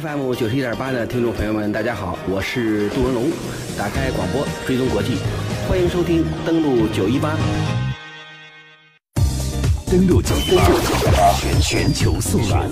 [0.00, 3.30] FM 九十一点八的听众朋友们，大家好，我是杜文龙。
[3.76, 5.16] 打开广播，追踪国际，
[5.68, 7.36] 欢迎收听登录九一八。
[9.90, 10.64] 登录九一八，
[11.38, 12.70] 全全球速览。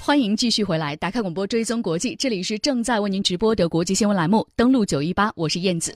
[0.00, 4.46] 欢迎继续回来，打开广播，追踪国际，这里是正在为您直播的国际新闻栏目。
[4.54, 5.92] 登录九一八，我是燕子。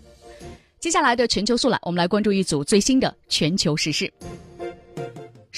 [0.81, 4.13] 接下来的全球速览，我们来关注一组最新的全球时事。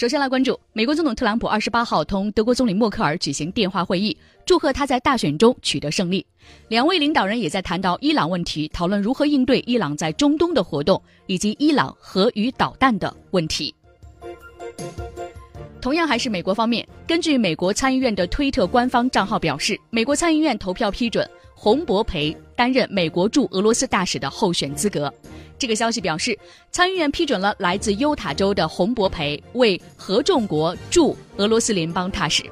[0.00, 4.16] 首先来关注美国总统特朗普二十八号同德国总理默克尔举行电话会议，
[4.46, 6.24] 祝贺他在大选中取得胜利。
[6.68, 13.74] 两位领导人也在谈到伊朗问题，讨论如何应对伊朗在中东的活动以及伊朗核与导弹的问题。
[15.82, 25.12] 同样还是美国方面，根据美国参议院的推特官方账号表示，美国参议院投票批准洪博培担任美国驻俄罗斯大使的候选资格。
[25.60, 26.36] 这个消息表示，
[26.72, 32.42] 参议院批准了来自犹他州的洪博培为合众国驻俄罗斯联邦大使。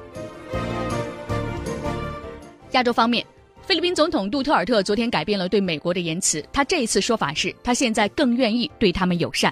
[2.73, 3.25] 亚洲方面，
[3.63, 9.51] 菲律宾总统杜特尔特昨天改变了对美国的言辞，他这一次说法是，他现在更愿意对他们友善。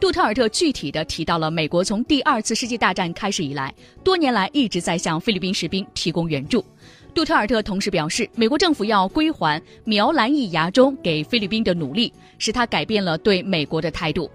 [0.00, 6.64] 杜特尔特具体的提到了美国从第二次世界大战开始以来，多年来一直在向菲律宾士兵提供援助。
[7.14, 14.28] 杜特尔特同时表示，美国政府要归还苗兰裔牙中给菲律宾的努力，使他改变了对美国的态度。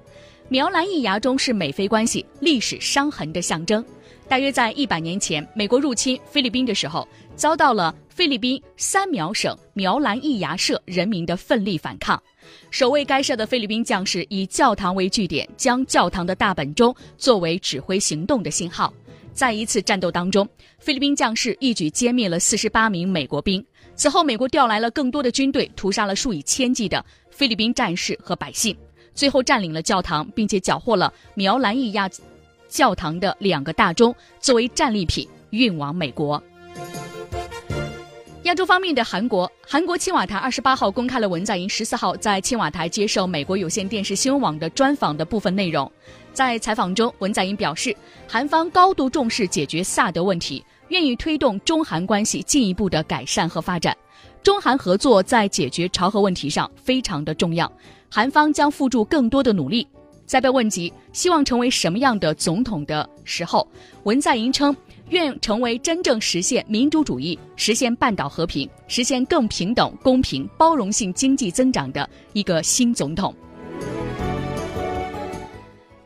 [0.47, 3.83] 苗兰裔牙中是美菲关系历史伤痕的象征。
[4.30, 12.22] 大约在一百年前，美国入侵菲律宾的时候，遭到了菲律宾三苗省苗兰裔牙社人民的奋力反抗。
[12.72, 18.94] 守卫该社的菲律宾将士以教堂为据点，将教堂的大本钟作为指挥行动的信号。
[19.33, 20.47] 在一次战斗当中，
[20.80, 23.66] 菲律宾将士一举歼灭了四十八名美国兵。
[23.95, 28.75] 此后，美国调来了更多的军队，屠杀了数以千计的菲律宾战士和百姓，
[29.13, 32.09] 最后占领了教堂，并且缴获了苗兰裔亚
[32.67, 36.41] 教堂的两个大钟，作为战利品运往美国。
[38.44, 45.91] 亚洲方面的韩国，韩国青瓦台二十八号公开了文在寅十四号在青瓦台接受美国有线电视新闻网的专访的部分内容。
[46.39, 47.94] 在采访中，文在寅表示，
[48.25, 53.94] 韩方高度重视解决萨德问题，愿意推动中韩关系进一步的改善和发展。
[54.41, 57.69] 中韩合作在解决朝核问题上非常的重要，
[58.09, 59.85] 韩方将付出更多的努力。
[60.25, 63.67] 在被问及希望成为什么样的总统的时候，
[64.03, 64.73] 文在寅称
[65.09, 73.35] 愿成为真正实现民主主义、实现半岛和平、实现更平等、公平、包容性经济增长的一个新总统。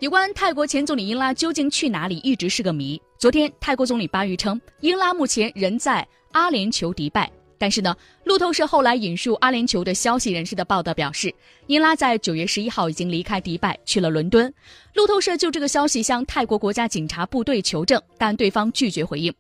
[0.04, 3.02] 有关泰国前总理英拉究竟去哪里，一直是个谜。
[3.18, 7.32] 昨天，泰国总理巴育称，英拉目前仍在阿联酋迪拜。
[7.58, 11.34] 但是呢，路透社后来引述阿联酋的消息人士的报道表示，
[11.68, 14.54] 英拉在九月十一号已经离开迪拜，去了伦敦。
[14.94, 19.34] 路透社就这个消息向泰国国家警察部队求证，但对方拒绝回应。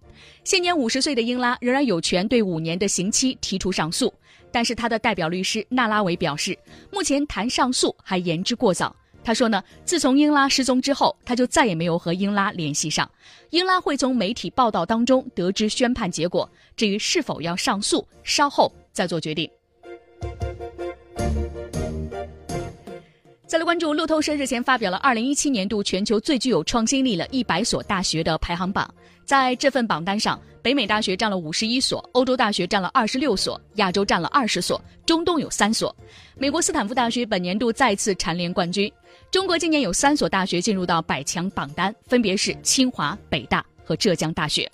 [0.45, 4.13] 现年五十岁的英拉仍然有权对五年的刑期提出上诉，
[4.49, 6.57] 但是他的代表律师纳拉维表示，
[6.89, 8.95] 目前谈上诉还言之过早。
[9.23, 13.09] 他说呢，自从英拉失踪之后，他就再也没有和英拉联系上。
[13.51, 19.49] 英拉会从媒体报道当中得知宣判结果，至于是否要上诉，稍后再做决定。
[23.53, 28.91] 再来关注路透社日前发表了二零一七年度全球最具有创新力的一百所大学的排行榜，
[29.25, 35.95] 在这份榜单上，北美大学占了五十一所，欧洲大学占了二十六所，亚洲占了二十所，中东有三所。
[36.35, 38.91] 美国斯坦福大学本年度再次蝉联冠军。
[39.29, 44.67] 中国今年有三所大学进入到百强榜单，分别是清华、北大和浙江大学。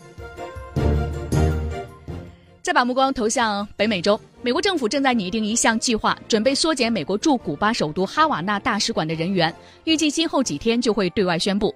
[2.69, 9.51] 再把目光投向北美洲，美国政府正在拟定一项计划，准备缩减美国驻古巴首都哈瓦那大使馆的人员，
[9.85, 11.73] 预计今后几天就会对外宣布。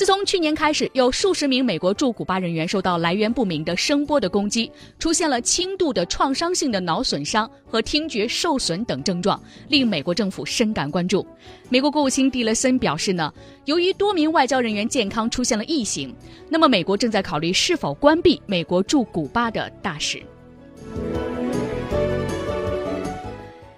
[0.00, 9.38] 自从去年开始，有数十名美国驻古巴人员受到来源不明的声波的攻击，出现了轻度的创伤性的脑损伤和听觉受损等症状，
[9.68, 11.26] 令美国政府深感关注。
[11.68, 13.30] 美国国务卿蒂勒森表示呢，
[13.66, 16.16] 由于多名外交人员健康出现了异形，
[16.48, 20.22] 那么美国正在考虑是否关闭美国驻古巴的大使。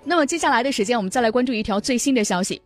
[0.04, 2.62] 那么接下来的时间，我们再来关注一条最新的消息。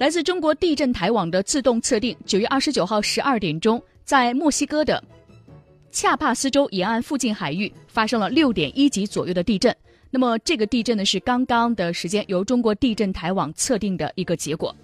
[0.00, 5.04] 来自中国地震台网的自动测定，九月二十九号十二点钟，在墨西哥的
[5.92, 9.76] 恰帕斯州沿岸附近海域发生了六点一级左右的地震。
[10.08, 14.74] 那么这个地震呢，是刚刚的时间由中国地震台网测定的一个结果。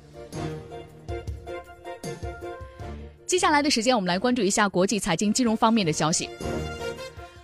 [3.24, 6.28] 接下来的时间，我们来关注一下国际财经金融方面的消息。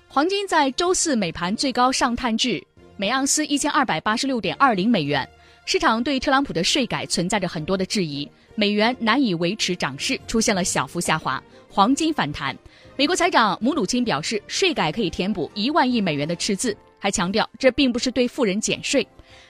[0.09, 2.63] 黄金在周四美盘最高上探至
[2.99, 5.27] 每盎司一千二百八十六点二零美元。
[5.65, 12.57] 市场对特朗普的税改存在着很多的质疑，美元难以维持涨势，出现了小幅下滑，黄金反弹。
[12.97, 19.07] 美国财长姆努钦表示，税改可以填补一万亿美元的赤字，还强调这并不是对富人减税。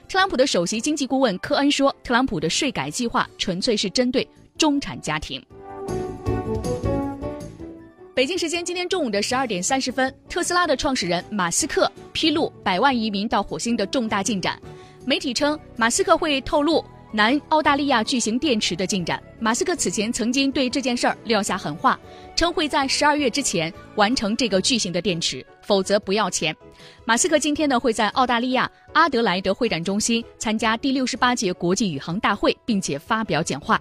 [0.06, 5.42] 特朗普的首席经济顾问科恩说，特朗普的税改计划纯粹是针对中产家庭。
[8.14, 14.60] 北京时间今天中午的十二点三十分，特斯拉的创始人马斯克披露百万移民到火星的重大进展。
[15.04, 19.20] 媒体称，马斯克会透露南澳大利亚巨型电池的进展。
[19.40, 21.98] 马斯克此前曾经对这件事儿撂下狠话，
[22.36, 26.56] 称会在十二月之前完成这个巨型的电池，否则不要钱。
[27.04, 33.80] 马斯克今天呢会在澳大利亚阿德莱德会展中心参加第六十八届国际宇航大会，并且发表讲话。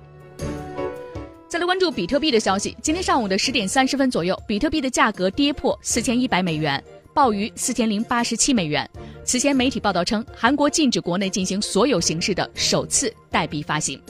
[1.48, 2.76] 再来关注比特币的消息。
[2.82, 8.90] 今天上午的十点三十分左右，比特币的价格跌破四千一百美元，报于四千零八十七美元。
[9.24, 14.02] 此前媒体报道称，韩国禁止国内进行所有形式的首次代币发行。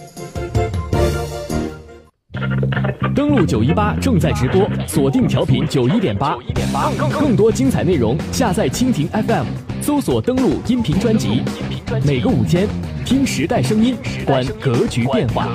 [3.13, 6.37] 登录九一八正在直播，锁定调频九一点八，
[7.11, 9.45] 更多精彩内容下载蜻蜓 FM，
[9.81, 11.43] 搜索登录音频专辑。
[12.05, 12.67] 每个午间，
[13.05, 15.49] 听时代声音，观格局变化。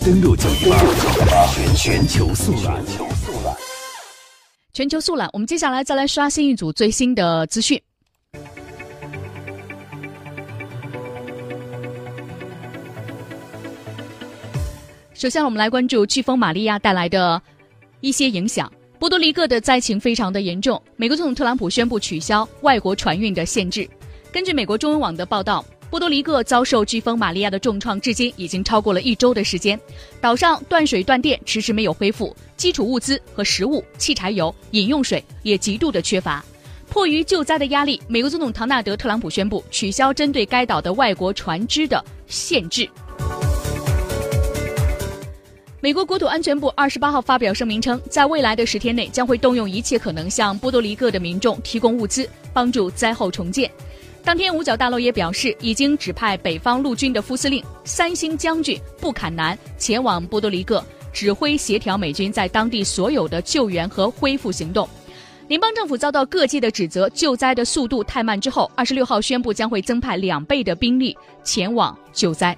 [0.00, 0.76] 登录九一八，
[1.52, 2.82] 全全球速览。
[4.74, 7.78] 全球速览，我们接下来再来刷新一组最新的资讯。
[15.12, 17.40] 首先，我们来关注飓风玛利亚带来的
[18.00, 18.72] 一些影响。
[18.98, 23.86] 波多黎各的灾情非常的严重，美国总统特朗普宣布取消外国船运的限制。
[24.32, 25.62] 根据美国中文网的报道。
[25.92, 29.78] 波多黎各遭受飓风玛利亚的重创，至今已经超过了一周的时间。
[30.22, 36.42] 岛上断水断电，迟迟没有恢复，基础物资和食物、汽柴油、饮用水也极度的缺乏。
[36.88, 42.88] 迫于救灾的压力，美国总统唐纳德·特朗普宣布取消针对该岛的外国船只的限制。
[45.82, 53.70] 美国国土安全部二十八号发表声明称，在未来的十天内，将会动用一切可能向波多黎各的民众提供物资，帮助灾后重建。
[54.24, 60.82] 当天，五角大楼也表示，已经指派北方陆军的副司令三星将军布坎南前往波多黎各，
[61.12, 64.88] 指挥协调美军在当地所有的救援和恢复行动。
[65.48, 72.56] 联邦政府遭到各界的指责，救灾的速度太慢之后，二十六号宣布将会增派两倍的兵力前往救灾。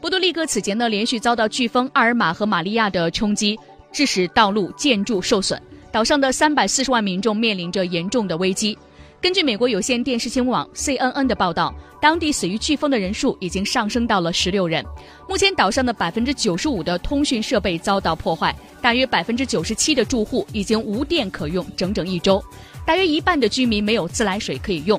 [0.00, 3.56] 波多黎各此前呢，连续遭到飓风阿尔玛和玛利亚的冲击，
[3.92, 5.62] 致使道路、建筑受损，
[5.92, 8.76] 岛上的三百四十万民众面临着严重的危机。
[9.26, 14.86] 根据美国有线电视新闻网 CNN 的报道，当地死于飓风的人数已经上升到了十六人。
[15.28, 22.40] 目前岛上的百分之九十五的通讯设备遭到破坏，大约百分之九十七的住户已经无电可用整整一周，
[22.86, 24.96] 大约一半的居民没有自来水可以用。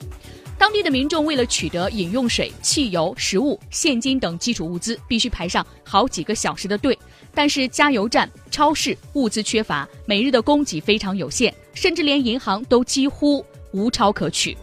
[0.57, 6.99] 当地的民众为了取得饮用水、汽油、食物、现金等基础物资，必须排上好几个小时的队。
[7.33, 13.45] 但是加油站、超市物资缺乏，每日的供给非常有限，甚至连银行都几乎。
[13.71, 14.57] 无超可取。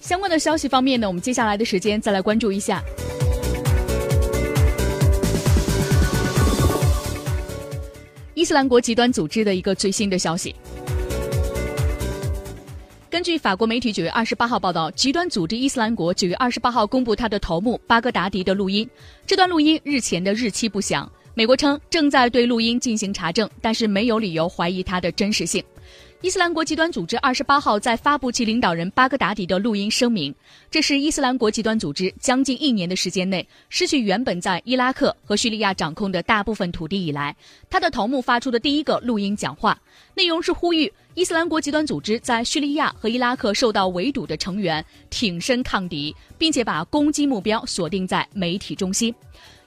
[0.00, 2.82] 相关的消息方面呢，我们接下来的时间再来关注一下
[8.34, 10.56] 伊斯兰国极端组织的一个最新的消息。
[13.20, 18.88] 根据法国媒体九月二十八号报道，极端组织伊斯兰国九月二十八号公布他的头目巴格达迪的录音。
[19.26, 21.06] 这段录音日前的日期不详。
[21.34, 25.62] 美国称正在对录音进行查证，但是没有理由怀疑它的真实性。
[26.22, 30.34] 伊斯兰国极端组织二十八号在发布其领导人巴格达迪的录音声明，
[30.70, 37.34] 这是伊斯兰国极端组织将近一年的时间内失去原本在伊拉克和叙利亚掌控的大部分土地以来，
[37.70, 39.80] 他的头目发出的第一个录音讲话，
[40.14, 49.14] 内容是呼吁伊斯兰国极端组织在叙利亚和伊拉克受到围堵的成员挺身抗敌，并且把攻击目标锁定在媒体中心。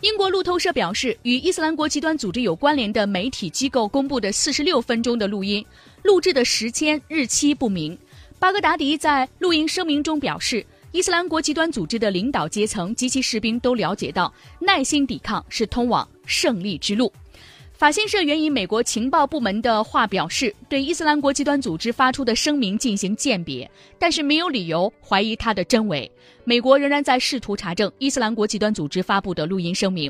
[0.03, 5.65] 英国路透社表示，与伊斯兰国极端组织有关联的媒体机构公布的四十六分钟的录音，
[6.03, 7.97] 录制的时间日期不明。
[8.37, 17.09] 巴格达迪在录音声明中表示，伊斯兰国极端组织的领导阶层及其士兵都了解到，耐心抵抗是通往胜利之路。
[17.83, 26.09] 法新社援引美国情报部门的话表示，对伊斯兰国极端组织发出的声明进行鉴别，但是没有理由怀疑它的真伪。
[26.45, 30.09] 美国仍然在试图查证伊斯兰国极端组织发布的录音声明。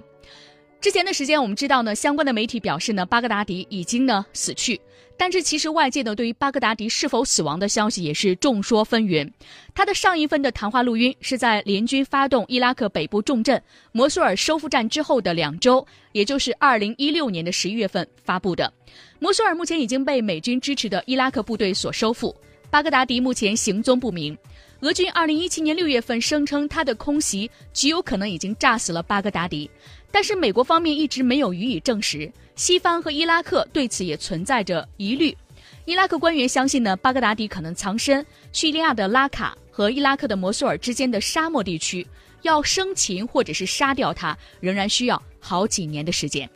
[0.83, 4.81] 之前的时间，我们知道呢，相关的媒体表示呢，巴格达迪已经呢死去。
[5.15, 9.31] 但是其实外界呢对于巴格达迪是否死亡的消息也是众说纷纭。
[9.73, 13.63] 他的上一份的谈话录音是在联军发动伊拉克北部重镇
[13.93, 18.73] 摩苏尔收复战之后的两周，也就是二零一六年的十一月份发布的。
[19.19, 22.35] 摩苏尔目前已经被美军支持的伊拉克部队所收复。
[22.69, 24.37] 巴格达迪目前行踪不明。
[24.81, 29.69] 俄军2017年6月份声称，他的空袭极有可能已经炸死了巴格达迪，
[30.13, 32.31] 但是美国方面一直没有予以证实。
[32.55, 35.35] 西方和伊拉克对此也存在着疑虑。
[35.85, 42.05] 伊拉克官员相信呢，巴格达迪可能藏身叙利亚的拉卡和伊拉克的摩苏尔之间的沙漠地区，
[42.43, 46.47] 要生擒或者是杀掉他，仍然需要好几年的时间。